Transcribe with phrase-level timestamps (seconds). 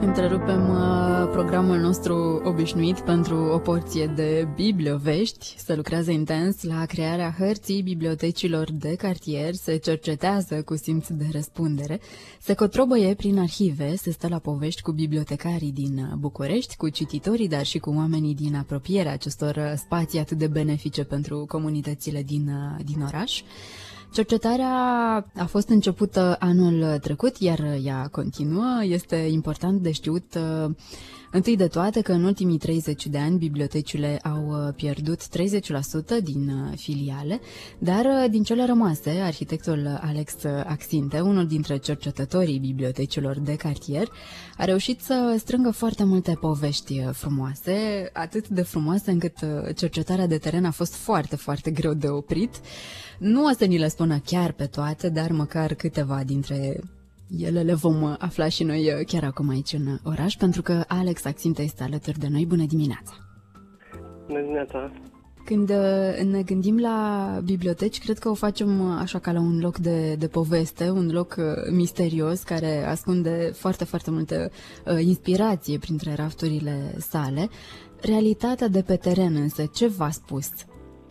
[0.00, 5.54] Întrerupem uh, programul nostru obișnuit pentru o porție de bibliovești.
[5.58, 12.00] Se lucrează intens la crearea hărții bibliotecilor de cartier, se cercetează cu simț de răspundere,
[12.40, 17.64] se cotrobăie prin arhive, se stă la povești cu bibliotecarii din București, cu cititorii, dar
[17.64, 23.02] și cu oamenii din apropierea acestor spații atât de benefice pentru comunitățile din, uh, din
[23.02, 23.42] oraș.
[24.12, 24.72] Cercetarea
[25.36, 28.80] a fost începută anul trecut, iar ea continuă.
[28.82, 30.70] Este important de știut uh,
[31.30, 35.28] Întâi de toate că în ultimii 30 de ani bibliotecile au uh, pierdut 30%
[36.22, 37.40] din uh, filiale,
[37.78, 40.34] dar din cele rămase, arhitectul Alex
[40.66, 44.08] Axinte, unul dintre cercetătorii bibliotecilor de cartier,
[44.56, 49.34] a reușit să strângă foarte multe povești frumoase, atât de frumoase încât
[49.76, 52.60] cercetarea de teren a fost foarte, foarte greu de oprit.
[53.18, 56.80] Nu o să ni le spună chiar pe toate, dar măcar câteva dintre
[57.36, 61.24] ele le vom afla și noi uh, chiar acum aici în oraș, pentru că Alex
[61.24, 62.46] Axinte este alături de noi.
[62.46, 63.12] Bună dimineața!
[64.26, 64.92] Bună dimineața!
[65.44, 69.60] Când uh, ne gândim la biblioteci, cred că o facem uh, așa ca la un
[69.60, 71.36] loc de, de poveste, un loc
[71.70, 74.50] misterios care ascunde foarte, foarte multă
[74.98, 77.48] inspirație printre rafturile sale.
[78.00, 80.48] Realitatea de pe teren însă, ce v-a spus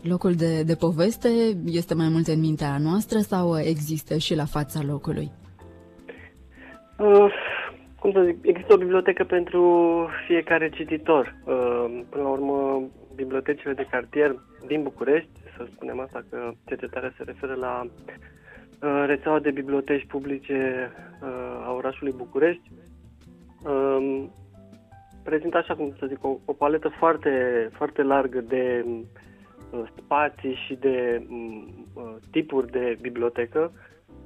[0.01, 1.27] Locul de, de poveste
[1.65, 5.31] este mai mult în mintea noastră sau există și la fața locului?
[6.99, 7.33] Uh,
[7.99, 9.63] cum să zic, există o bibliotecă pentru
[10.27, 11.35] fiecare cititor.
[11.45, 12.83] Uh, până la urmă,
[13.15, 14.35] bibliotecile de cartier
[14.67, 20.91] din București, să spunem asta că cercetarea se referă la uh, rețeaua de biblioteci publice
[21.21, 21.29] uh,
[21.65, 22.71] a orașului București,
[23.63, 24.23] uh,
[25.23, 27.29] prezintă așa, cum să zic, o, o paletă foarte,
[27.77, 29.03] foarte largă de Uh,
[29.95, 33.71] spații și de mm, uh, tipuri de bibliotecă.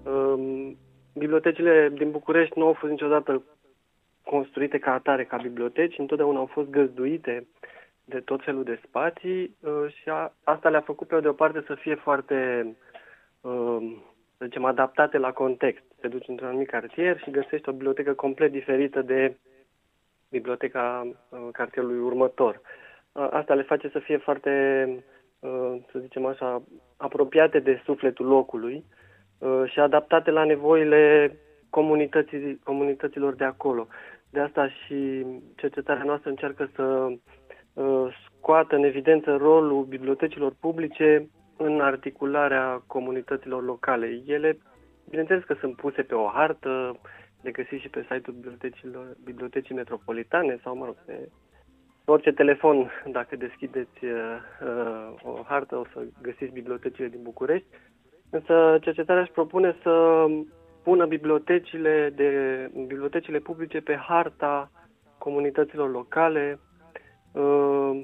[0.04, 0.78] Um,
[1.14, 3.44] bibliotecile din București nu au fost niciodată
[4.26, 7.48] construite ca atare, ca biblioteci, întotdeauna au fost găzduite
[8.06, 11.64] de tot felul de spații uh, și a, asta le-a făcut pe de o parte
[11.68, 12.68] să fie foarte,
[14.38, 15.84] să zicem, adaptate la context.
[16.00, 19.38] Te duci într-un anumit cartier și găsești o bibliotecă complet diferită de
[20.30, 21.12] biblioteca
[21.52, 22.62] cartierului următor.
[23.12, 24.50] Asta le face să fie foarte
[24.86, 25.12] Uh,
[25.92, 26.64] să zicem așa,
[26.98, 28.86] apropiate de sufletul locului
[29.38, 31.36] uh, și adaptate la nevoile
[31.70, 33.88] comunității, comunităților de acolo.
[34.30, 35.26] De asta și
[35.56, 37.08] cercetarea noastră încearcă să
[37.74, 44.22] uh, scoată în evidență rolul bibliotecilor publice în articularea comunităților locale.
[44.26, 44.58] Ele,
[45.10, 47.00] bineînțeles că sunt puse pe o hartă,
[47.42, 51.30] le găsiți și pe site-ul bibliotecilor, bibliotecii metropolitane sau, mă rog, pe
[52.06, 54.12] orice telefon, dacă deschideți uh,
[54.66, 57.68] uh, o hartă, o să găsiți bibliotecile din București.
[58.30, 60.26] Însă cercetarea își propune să
[60.84, 62.30] pună bibliotecile, de,
[62.88, 64.72] bibliotecile publice pe harta
[65.18, 66.60] comunităților locale.
[67.32, 68.04] Uh,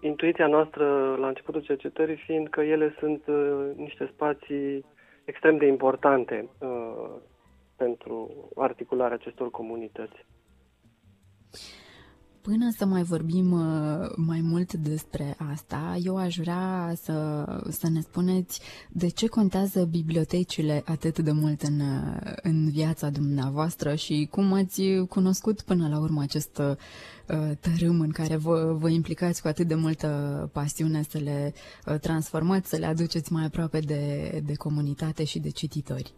[0.00, 4.84] intuiția noastră la începutul cercetării fiind că ele sunt uh, niște spații
[5.24, 7.10] extrem de importante uh,
[7.76, 10.26] pentru articularea acestor comunități.
[12.42, 18.00] Până să mai vorbim uh, mai mult despre asta, eu aș vrea să, să ne
[18.00, 18.60] spuneți
[18.90, 24.82] de ce contează bibliotecile atât de mult în, uh, în viața dumneavoastră și cum ați
[25.08, 26.76] cunoscut până la urmă acest uh,
[27.60, 31.54] tărâm în care vă, vă implicați cu atât de multă pasiune să le
[32.00, 36.14] transformați, să le aduceți mai aproape de, de comunitate și de cititori.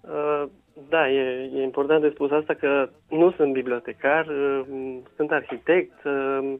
[0.00, 0.50] Uh
[0.88, 6.04] da, e, e important de spus asta că nu sunt bibliotecar, uh, sunt arhitect.
[6.04, 6.54] Uh,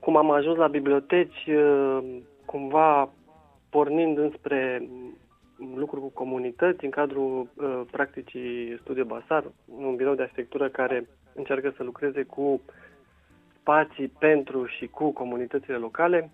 [0.00, 1.98] cum am ajuns la biblioteci, uh,
[2.44, 3.12] cumva
[3.70, 4.88] pornind înspre
[5.74, 7.48] lucruri cu comunități în cadrul
[7.90, 12.60] practicii Studio Basar, un birou de arhitectură care încearcă să lucreze cu
[13.60, 16.30] spații pentru și cu comunitățile locale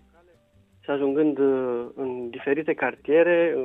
[0.79, 1.37] și ajungând
[1.95, 3.57] în diferite cartiere,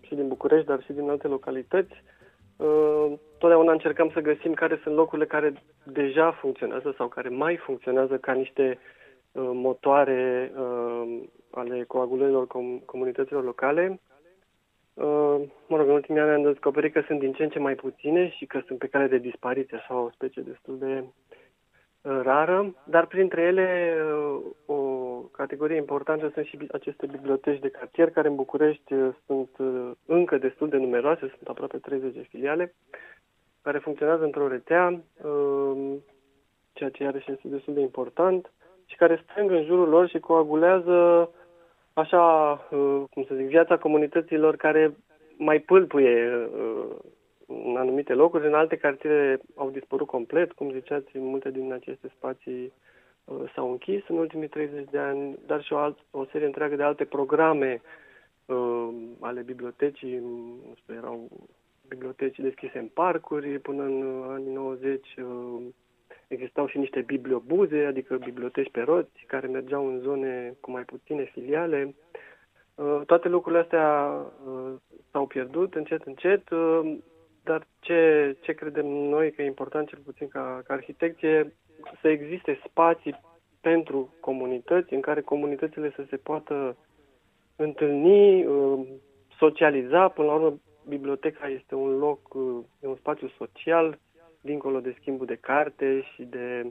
[0.00, 2.17] și din București, dar și din alte localități, Uh,
[3.38, 5.52] totdeauna încercăm să găsim care sunt locurile care
[5.82, 8.78] deja funcționează sau care mai funcționează ca niște
[9.32, 14.00] uh, motoare uh, ale coagulărilor com- comunităților locale.
[15.66, 18.30] Mă rog, în ultimii ani am descoperit că sunt din ce în ce mai puține
[18.30, 21.04] și că sunt pe cale de dispariție, așa o specie destul de
[22.02, 24.40] rară, dar printre ele o
[25.38, 30.38] categorie importantă sunt și aceste biblioteci de cartier, care în București uh, sunt uh, încă
[30.38, 32.74] destul de numeroase, sunt aproape 30 de filiale,
[33.62, 34.84] care funcționează într-o rețea
[35.22, 36.02] um,
[36.72, 38.52] ceea ce iarăși este destul de important,
[38.86, 41.30] și care strâng în jurul lor și coagulează
[41.92, 42.24] așa,
[42.70, 44.96] uh, cum să zic, viața comunităților care
[45.36, 46.96] mai pâlpuie uh,
[47.46, 52.64] în anumite locuri, în alte cartiere au dispărut complet, cum ziceați, multe din aceste spații
[52.64, 52.87] uh,
[53.54, 56.82] s-au închis în ultimii 30 de ani, dar și o, alt, o serie întreagă de
[56.82, 57.82] alte programe
[58.46, 58.88] uh,
[59.20, 61.28] ale bibliotecii, nu știu, erau
[61.88, 65.62] biblioteci deschise în parcuri până în anii 90, uh,
[66.28, 71.24] existau și niște bibliobuze, adică biblioteci pe roți, care mergeau în zone cu mai puține
[71.24, 71.94] filiale.
[72.74, 74.10] Uh, toate lucrurile astea
[74.46, 74.72] uh,
[75.10, 76.98] s-au pierdut încet, încet, uh,
[77.44, 81.52] dar ce, ce credem noi că e important, cel puțin ca, ca arhitecție,
[82.00, 83.20] să existe spații
[83.60, 86.76] pentru comunități, în care comunitățile să se poată
[87.56, 88.46] întâlni,
[89.38, 90.08] socializa.
[90.08, 92.20] Până la urmă, biblioteca este un loc,
[92.82, 93.98] e un spațiu social,
[94.40, 96.70] dincolo de schimbul de carte și de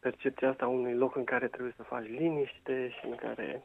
[0.00, 3.62] percepția asta unui loc în care trebuie să faci liniște și în care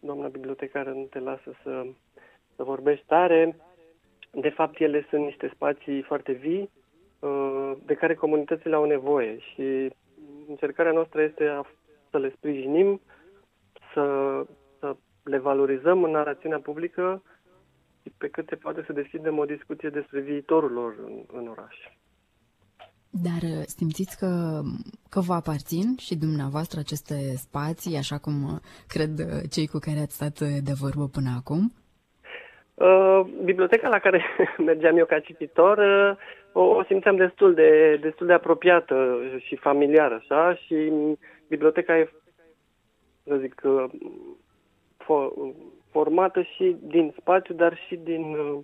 [0.00, 1.86] doamna bibliotecară nu te lasă să,
[2.56, 3.56] să vorbești tare.
[4.30, 6.70] De fapt, ele sunt niște spații foarte vii
[7.84, 9.92] de care comunitățile au nevoie și
[10.48, 11.60] încercarea noastră este
[12.10, 13.00] să le sprijinim,
[13.94, 14.04] să,
[14.78, 17.22] să le valorizăm în narațiunea publică
[18.02, 21.76] și pe cât se poate să deschidem o discuție despre viitorul lor în, în oraș.
[23.10, 24.60] Dar uh, simțiți că,
[25.08, 30.00] că vă aparțin și dumneavoastră aceste spații, așa cum uh, cred uh, cei cu care
[30.00, 31.72] ați stat de vorbă până acum?
[32.74, 34.24] Uh, biblioteca la care
[34.66, 36.16] mergeam eu ca cititor uh,
[36.52, 40.92] o, o simțeam destul de, destul de apropiată și familiară, așa, și
[41.48, 42.10] biblioteca e,
[43.24, 43.84] să zic, uh,
[45.02, 45.54] fo-
[45.90, 48.58] formată și din spațiu, dar și din uh,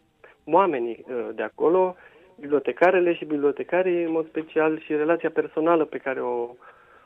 [0.44, 1.96] oamenii uh, de acolo,
[2.40, 6.54] bibliotecarele și bibliotecarii, în mod special, și relația personală pe care o,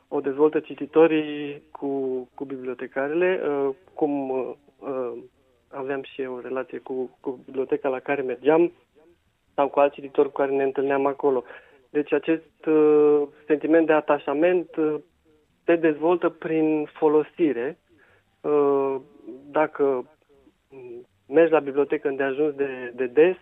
[0.07, 1.89] o dezvoltă cititorii cu,
[2.35, 5.13] cu bibliotecarele, uh, cum uh,
[5.73, 8.71] aveam și eu o relație cu, cu biblioteca la care mergeam
[9.55, 11.43] sau cu alți cititori cu care ne întâlneam acolo.
[11.89, 14.95] Deci acest uh, sentiment de atașament uh,
[15.65, 17.77] se dezvoltă prin folosire.
[18.41, 18.95] Uh,
[19.51, 20.05] dacă
[21.27, 23.35] mergi la bibliotecă ajuns de, de des,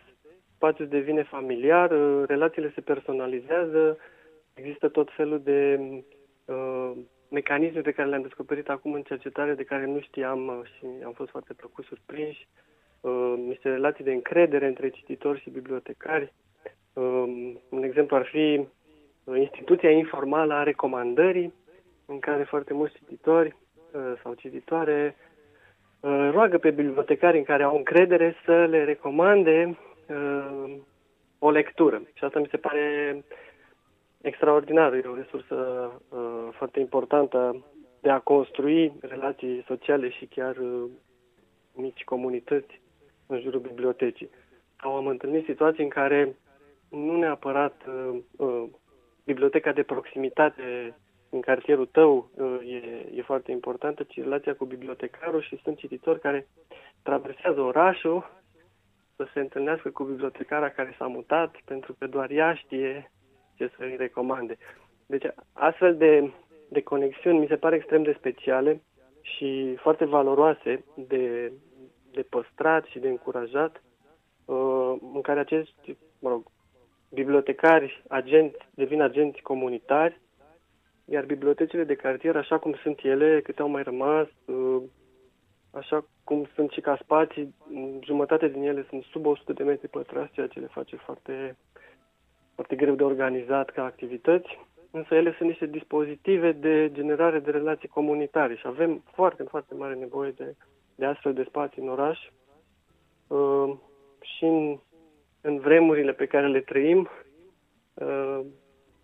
[0.55, 3.97] spațiul devine familiar, uh, relațiile se personalizează,
[4.53, 5.79] există tot felul de
[6.45, 6.91] uh,
[7.31, 11.11] mecanisme pe care le-am descoperit acum în cercetare, de care nu știam uh, și am
[11.11, 12.47] fost foarte plăcut surprinși,
[13.01, 16.33] uh, niște relații de încredere între cititori și bibliotecari.
[16.93, 18.67] Uh, un exemplu ar fi
[19.23, 21.53] uh, instituția informală a recomandării,
[22.05, 23.55] în care foarte mulți cititori
[23.91, 25.15] uh, sau cititoare
[25.99, 29.77] uh, roagă pe bibliotecari în care au încredere să le recomande
[30.07, 30.75] uh,
[31.39, 32.01] o lectură.
[32.13, 33.15] Și asta mi se pare
[34.21, 34.93] extraordinar.
[34.93, 35.55] E o resursă
[36.09, 37.65] uh, foarte importantă
[38.01, 40.89] de a construi relații sociale și chiar uh,
[41.73, 42.81] mici comunități
[43.27, 44.29] în jurul bibliotecii.
[44.81, 46.35] Sau am întâlnit situații în care
[46.89, 48.63] nu neapărat uh, uh,
[49.25, 50.95] biblioteca de proximitate
[51.29, 56.19] în cartierul tău uh, e, e foarte importantă, ci relația cu bibliotecarul și sunt cititori
[56.19, 56.47] care
[57.03, 58.41] traversează orașul
[59.15, 63.11] să se întâlnească cu bibliotecara care s-a mutat, pentru că doar ea știe
[63.61, 64.57] ce să îi recomande.
[65.05, 66.31] Deci astfel de,
[66.69, 68.81] de conexiuni mi se pare extrem de speciale
[69.21, 71.51] și foarte valoroase de,
[72.11, 73.83] de păstrat și de încurajat,
[74.45, 76.43] uh, în care acești, mă rog,
[77.09, 80.19] bibliotecari, agenți, devin agenți comunitari,
[81.05, 84.81] iar bibliotecile de cartier, așa cum sunt ele, câte au mai rămas, uh,
[85.71, 87.55] așa cum sunt și ca spații,
[88.03, 91.57] jumătate din ele sunt sub 100 de metri pătrați, ceea ce le face foarte,
[92.61, 94.59] foarte greu de organizat ca activități,
[94.91, 99.93] însă ele sunt niște dispozitive de generare de relații comunitare și avem foarte, foarte mare
[99.93, 100.55] nevoie de,
[100.95, 102.19] de astfel de spații în oraș
[103.27, 103.73] uh,
[104.21, 104.79] și în,
[105.41, 107.09] în vremurile pe care le trăim,
[107.93, 108.39] uh,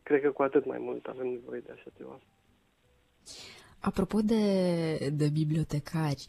[0.03, 2.19] cred că cu atât mai mult avem nevoie de așa ceva.
[3.81, 4.43] Apropo de,
[5.13, 6.25] de bibliotecari,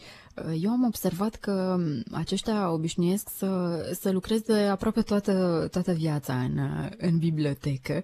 [0.62, 1.76] eu am observat că
[2.12, 3.48] aceștia obișnuiesc să,
[3.92, 5.32] să lucreze aproape toată,
[5.70, 6.56] toată viața în,
[6.98, 8.02] în bibliotecă,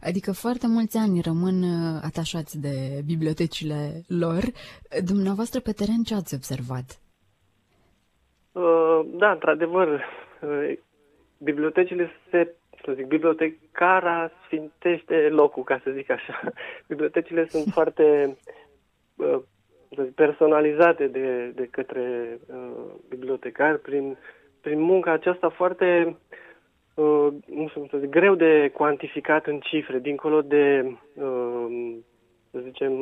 [0.00, 1.62] adică foarte mulți ani rămân
[2.02, 4.42] atașați de bibliotecile lor.
[5.04, 7.00] Dumneavoastră, pe teren, ce ați observat?
[8.52, 9.88] Uh, da, într-adevăr,
[10.42, 10.72] uh,
[11.38, 16.40] bibliotecile se să zic, bibliotecara sfintește locul, ca să zic așa.
[16.88, 18.04] Bibliotecile sunt foarte
[18.36, 18.65] Uh,
[20.14, 24.16] personalizate de, de către uh, bibliotecari prin,
[24.60, 26.16] prin munca aceasta foarte
[26.94, 31.96] uh, nu știu cum să zic, greu de cuantificat în cifre, dincolo de, uh,
[32.50, 32.92] să zicem,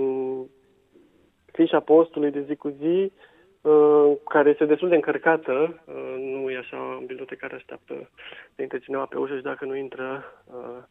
[1.52, 3.12] fișa postului de zi cu zi,
[3.60, 8.10] uh, care este destul de încărcată, uh, nu e așa, bibliotecare așteaptă
[8.54, 10.82] să intre cineva pe ușă și dacă nu intră, uh,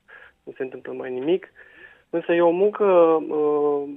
[0.43, 1.51] nu se întâmplă mai nimic.
[2.09, 3.89] Însă e o muncă, uh,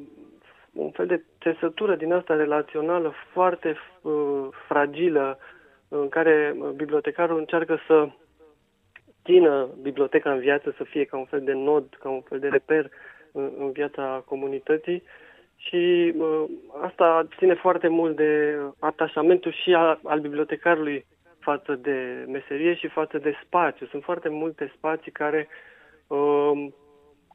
[0.77, 5.39] un fel de țesătură din asta relațională foarte uh, fragilă,
[5.89, 8.09] în care bibliotecarul încearcă să
[9.25, 12.49] țină biblioteca în viață, să fie ca un fel de nod, ca un fel de
[12.49, 12.91] reper
[13.33, 15.03] în, în viața comunității
[15.57, 16.45] și uh,
[16.83, 21.07] asta ține foarte mult de atașamentul și a, al bibliotecarului
[21.39, 23.87] față de meserie și față de spațiu.
[23.87, 25.49] Sunt foarte multe spații care,
[26.07, 26.51] uh,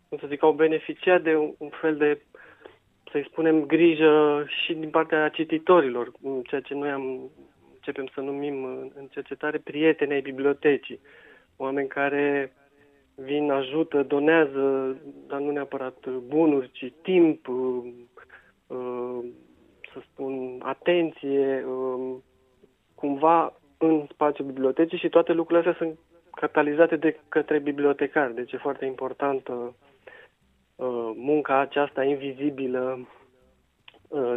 [0.10, 2.19] cum să zic, au beneficiat de un, un fel de,
[3.12, 6.12] să-i spunem, grijă și din partea cititorilor,
[6.44, 7.30] ceea ce noi am
[7.74, 8.63] începem să numim
[8.96, 11.00] în cercetare prieteni ai bibliotecii.
[11.58, 12.53] Oameni care
[13.15, 17.84] vin, ajută, donează, dar nu neapărat bunuri, ci timp, uh,
[18.68, 19.20] uh,
[19.94, 22.24] să spun, atenție, um,
[22.96, 26.00] cumva în spațiul bibliotecii și toate lucrurile astea sunt
[26.36, 28.36] catalizate de către bibliotecari.
[28.36, 29.90] Deci e foarte importantă uh,
[31.15, 33.07] munca aceasta invizibilă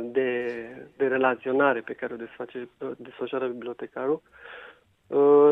[0.03, 0.49] de,
[0.97, 4.23] de relaționare pe care o desface, desfășoară bibliotecarul.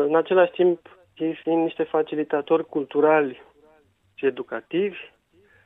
[0.07, 0.79] În același timp,
[1.15, 3.41] ei fiind niște facilitatori culturali
[4.13, 4.97] și educativi,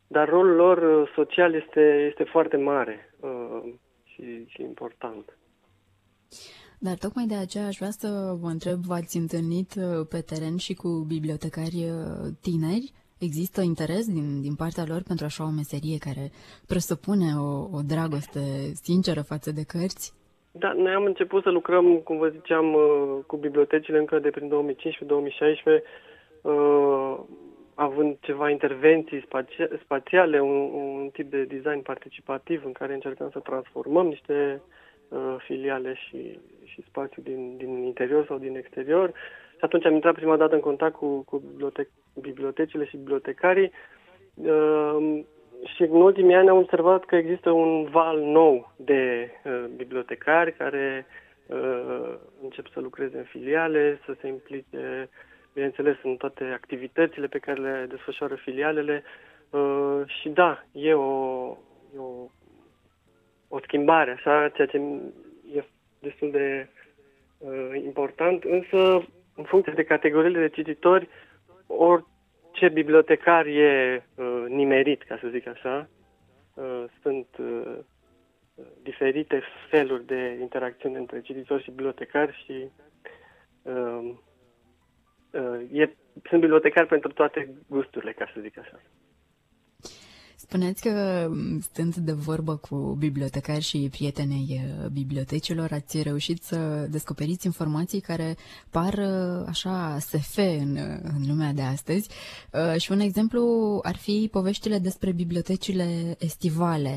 [0.08, 5.38] dar rolul lor uh, social este, este foarte mare uh, și, și important.
[6.80, 10.74] Dar tocmai de aceea aș vrea să vă întreb, v-ați întâlnit uh, pe teren și
[10.74, 11.86] cu bibliotecari
[12.42, 12.94] tineri?
[13.20, 16.32] Există interes din, din partea lor pentru așa o meserie care
[16.68, 18.40] presupune o, o dragoste
[18.74, 20.14] sinceră față de cărți?
[20.52, 24.48] Da, noi am început să lucrăm, cum vă ziceam, uh, cu bibliotecile încă de prin
[24.48, 25.84] 2015-2016,
[26.42, 27.20] uh,
[27.74, 29.28] având ceva intervenții
[29.84, 34.62] spațiale, un, un tip de design participativ în care încercăm să transformăm niște
[35.08, 39.10] uh, filiale și, și spațiu din, din interior sau din exterior.
[39.52, 43.72] Și atunci am intrat prima dată în contact cu, cu bibliotec, bibliotecile și bibliotecarii.
[44.34, 45.20] Uh,
[45.76, 51.06] și în ultimii ani am observat că există un val nou de uh, bibliotecari care
[51.46, 55.10] uh, încep să lucreze în filiale, să se implice,
[55.54, 59.04] bineînțeles, în toate activitățile pe care le desfășoară filialele.
[59.50, 61.58] Uh, și da, e o,
[61.96, 62.28] e o,
[63.48, 64.78] o schimbare, așa, ceea ce
[65.56, 65.64] e
[66.00, 66.68] destul de
[67.38, 69.06] uh, important, însă,
[69.36, 71.10] în funcție de categoriile de cititori, ori
[72.52, 75.90] ce bibliotecar e uh, nimerit, ca să zic așa.
[76.54, 77.78] Uh, sunt uh,
[78.82, 82.70] diferite feluri de interacțiune între cititori și bibliotecari și
[83.62, 84.14] uh,
[85.32, 85.96] uh, e,
[86.30, 88.80] sunt bibliotecari pentru toate gusturile, ca să zic așa.
[90.50, 90.94] Spuneți că,
[91.60, 96.58] stând de vorbă cu bibliotecari și prietenei uh, bibliotecilor, ați reușit să
[96.92, 98.30] descoperiți informații care
[98.72, 102.06] par uh, așa SF în, uh, în lumea de astăzi.
[102.78, 103.42] Și un exemplu
[103.84, 105.88] ar fi poveștile despre bibliotecile
[106.20, 106.94] estivale.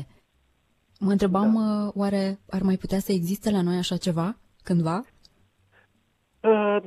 [0.99, 2.01] Mă întrebam, da.
[2.01, 5.01] oare ar mai putea să existe la noi așa ceva cândva?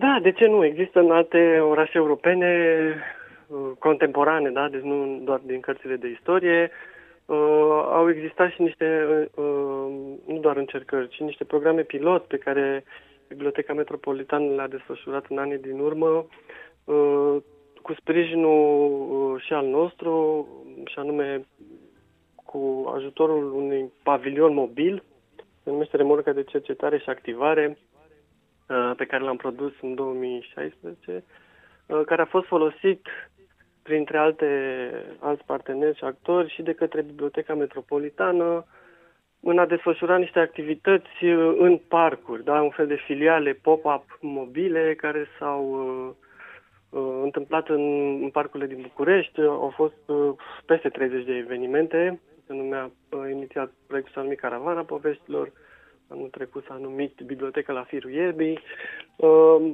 [0.03, 0.65] Da, de ce nu?
[0.65, 3.24] Există în alte orașe europene Uh,
[3.79, 4.69] contemporane, da?
[4.69, 6.71] deci nu doar din cărțile de istorie,
[7.27, 7.37] uh,
[7.91, 9.87] au existat și niște, uh,
[10.27, 12.85] nu doar încercări, ci niște programe pilot pe care
[13.29, 16.27] Biblioteca Metropolitană le-a desfășurat în anii din urmă,
[16.85, 17.37] uh,
[17.83, 20.47] cu sprijinul uh, și al nostru,
[20.87, 21.47] și anume
[22.35, 25.03] cu ajutorul unui pavilion mobil,
[25.63, 27.79] se numește Remorca de Cercetare și Activare,
[28.69, 31.25] uh, pe care l-am produs în 2016,
[31.87, 33.07] uh, care a fost folosit
[33.85, 34.49] printre alte,
[35.19, 38.65] alți parteneri și actori și de către Biblioteca Metropolitană
[39.41, 42.63] în a desfășura niște activități uh, în parcuri, da?
[42.63, 46.11] un fel de filiale pop-up mobile care s-au uh,
[47.01, 47.83] uh, întâmplat în,
[48.23, 49.41] în parcurile din București.
[49.41, 50.35] Au fost uh,
[50.67, 52.21] peste 30 de evenimente.
[52.47, 55.53] Se numea uh, inițial proiectul s-a numit Caravana Poveștilor,
[56.09, 58.61] anul trecut s-a numit Biblioteca la Firul Ierbii.
[59.17, 59.73] Uh,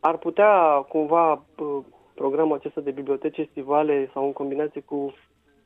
[0.00, 1.84] ar putea cumva uh,
[2.18, 5.14] programul acesta de biblioteci estivale sau în combinație cu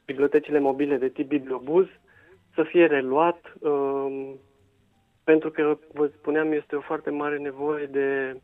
[0.04, 1.86] bibliotecile mobile de tip bibliobuz
[2.54, 4.38] să fie reluat, um,
[5.24, 8.36] pentru că, vă spuneam, este o foarte mare nevoie de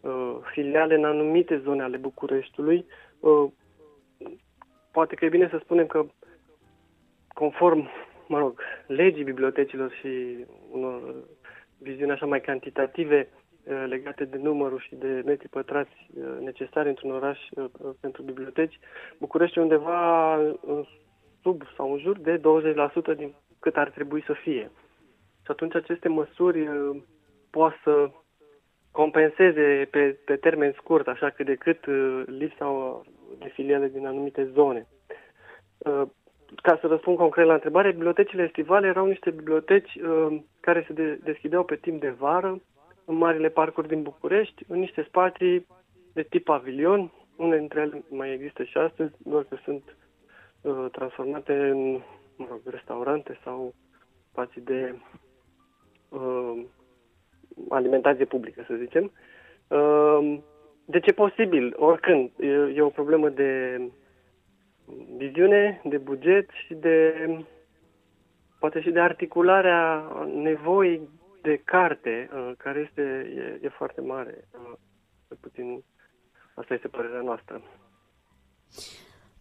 [0.00, 2.86] uh, filiale în anumite zone ale Bucureștiului.
[3.20, 3.50] Uh,
[4.92, 6.06] poate că e bine să spunem că,
[7.28, 7.88] conform,
[8.28, 11.14] mă rog, legii bibliotecilor și unor
[11.78, 17.10] viziuni așa mai cantitative, uh, legate de numărul și de metri pătrați uh, necesari într-un
[17.10, 17.64] oraș uh,
[18.00, 18.78] pentru biblioteci.
[19.18, 20.38] București undeva
[21.42, 22.40] sub sau în jur de
[23.14, 24.70] 20% din cât ar trebui să fie.
[25.44, 26.68] Și atunci aceste măsuri
[27.50, 28.10] poate să
[28.90, 31.86] compenseze pe, pe termen scurt, așa că decât
[32.26, 33.00] lipsa
[33.38, 34.86] de filiale din anumite zone
[36.62, 41.20] ca să răspund concret la întrebare, bibliotecile estivale erau niște biblioteci uh, care se de-
[41.22, 42.60] deschideau pe timp de vară
[43.04, 45.66] în marile parcuri din București, în niște spații
[46.12, 49.96] de tip pavilion, unele dintre ele mai există și astăzi, doar că sunt
[50.60, 52.00] uh, transformate în
[52.36, 53.74] mă rog, restaurante sau
[54.30, 54.94] spații de
[56.08, 56.64] uh,
[57.68, 59.12] alimentație publică, să zicem.
[59.68, 60.38] Uh,
[60.84, 61.74] de ce posibil?
[61.76, 62.30] Oricând.
[62.38, 63.80] E, e o problemă de
[65.16, 67.14] viziune, de buget și de
[68.58, 70.04] poate și de articularea
[70.34, 71.08] nevoii
[71.42, 73.02] de carte, uh, care este
[73.36, 74.48] e, e foarte mare.
[74.50, 74.78] Uh,
[75.40, 75.84] puțin
[76.54, 77.62] asta este părerea noastră.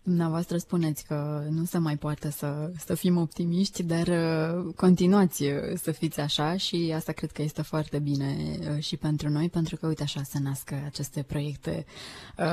[0.03, 5.51] Dumneavoastră spuneți că nu se mai poate să, să fim optimiști, dar uh, continuați uh,
[5.81, 9.75] să fiți așa și asta cred că este foarte bine uh, și pentru noi, pentru
[9.75, 11.85] că uite așa se nasc aceste proiecte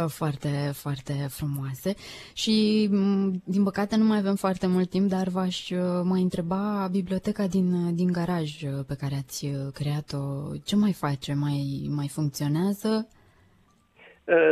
[0.06, 1.94] foarte, foarte frumoase.
[2.32, 5.70] Și mm, din păcate nu mai avem foarte mult timp, dar v-aș
[6.02, 10.18] mai întreba biblioteca din, din garaj pe care ați creat-o,
[10.64, 11.34] ce mai face?
[11.34, 13.08] Mai, mai funcționează?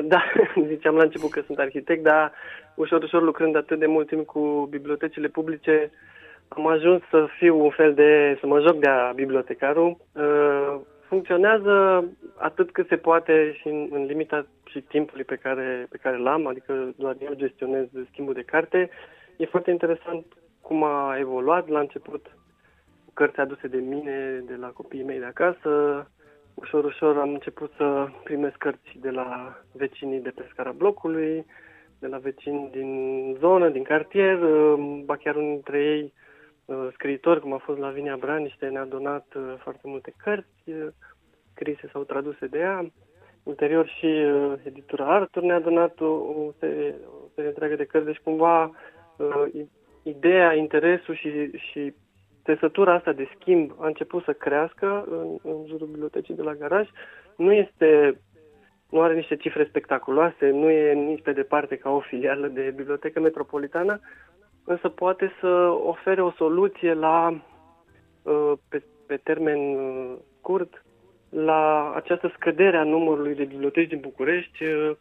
[0.03, 0.23] Da,
[0.73, 2.33] ziceam la început că sunt arhitect, dar
[2.75, 5.91] ușor, ușor lucrând atât de mult timp cu bibliotecile publice,
[6.49, 9.97] am ajuns să fiu un fel de, să mă joc de-a bibliotecarul.
[10.13, 12.05] Uh, funcționează
[12.37, 16.47] atât cât se poate și în, în limita și timpului pe care, pe care l-am,
[16.47, 18.91] adică doar eu gestionez schimbul de carte.
[19.37, 20.25] E foarte interesant
[20.61, 22.27] cum a evoluat la început
[23.15, 25.71] cărți aduse de mine, de la copiii mei de acasă.
[26.57, 31.47] Ușor, ușor am început să primesc cărți de la vecinii de pe scara blocului,
[31.99, 32.91] de la vecini din
[33.39, 36.13] zonă, din cartier, uh, ba chiar unul dintre ei
[36.65, 40.63] uh, scriitori, cum a fost Lavinia Braniște, ne-a donat uh, foarte multe cărți
[41.55, 42.91] scrise sau traduse de ea.
[43.43, 44.07] Ulterior și
[44.63, 48.71] editura Artur ne-a donat o, o, serie, o serie întreagă de cărți, deci cumva
[50.03, 51.95] ideea, interesul și, și
[52.47, 56.89] tesătura asta de schimb a început să crească în, în jurul bibliotecii de la garaj.
[57.37, 58.21] Nu este
[58.91, 63.21] nu are niște cifre spectaculoase, nu e nici pe departe ca o filială de bibliotecă
[63.21, 64.01] metropolitană,
[64.65, 65.49] însă poate să
[65.83, 67.43] ofere o soluție la,
[68.23, 70.85] uh, pe, pe termen uh, scurt
[71.29, 74.65] la această scădere a numărului de biblioteci din București.
[74.65, 74.97] Uh,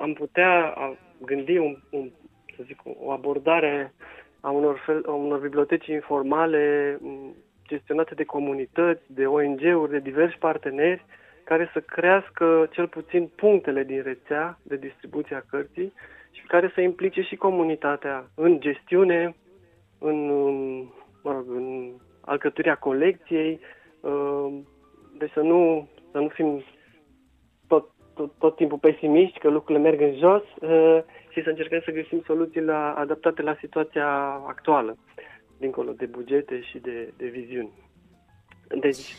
[0.00, 0.74] am putea
[1.24, 2.10] gândi un, un,
[2.56, 3.94] să zic, o abordare
[4.48, 6.98] a unor, fel, a unor biblioteci informale
[7.66, 11.04] gestionate de comunități, de ONG-uri, de diversi parteneri,
[11.44, 15.92] care să crească cel puțin punctele din rețea de distribuție a cărții
[16.30, 19.34] și care să implice și comunitatea în gestiune,
[19.98, 20.26] în,
[21.22, 23.60] mă rog, în alcătuirea colecției,
[24.00, 24.58] uh,
[25.18, 26.62] deci să nu, să nu fim
[27.66, 30.42] tot, tot, tot timpul pesimiști că lucrurile merg în jos.
[30.60, 30.98] Uh,
[31.38, 34.08] și să încercăm să găsim soluții la, adaptate la situația
[34.46, 34.96] actuală,
[35.58, 37.72] dincolo de bugete și de, de viziuni.
[38.80, 39.16] Deci,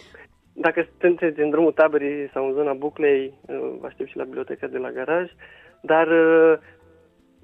[0.54, 4.68] dacă sunteți în drumul taberii sau în zona Buclei, uh, vă aștept și la biblioteca
[4.68, 5.32] de la garaj,
[5.82, 6.58] dar uh,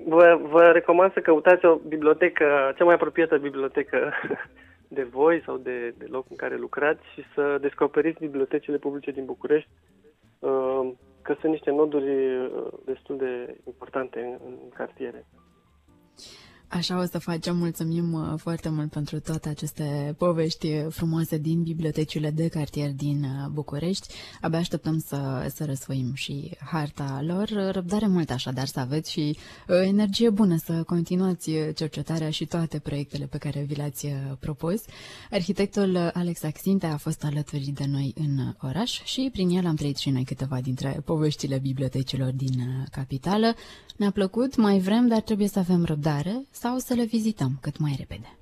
[0.05, 4.13] vă, vă recomand să căutați o bibliotecă, cea mai apropiată bibliotecă
[4.97, 9.25] de voi sau de, de loc în care lucrați și să descoperiți bibliotecile publice din
[9.25, 9.69] București,
[10.39, 10.91] uh,
[11.25, 12.11] că sunt niște noduri
[12.85, 15.25] destul de importante în, în cartiere.
[16.67, 17.57] Așa o să facem.
[17.57, 23.49] Mulțumim uh, foarte mult pentru toate aceste povești frumoase din bibliotecile de cartier din uh,
[23.51, 24.07] București.
[24.41, 27.71] Abia așteptăm să, să răsfoim și harta lor.
[27.71, 33.25] Răbdare mult așadar să aveți și uh, energie bună să continuați cercetarea și toate proiectele
[33.25, 34.07] pe care vi le-ați
[34.39, 34.81] propus.
[35.31, 39.97] Arhitectul Alex Axinte a fost alături de noi în oraș și prin el am trăit
[39.97, 43.55] și noi câteva dintre poveștile bibliotecilor din capitală.
[43.95, 47.95] Ne-a plăcut, mai vrem, dar trebuie să avem răbdare sau să le vizităm cât mai
[47.97, 48.37] repede.